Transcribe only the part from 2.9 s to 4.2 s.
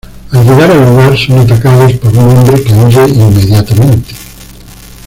inmediatamente.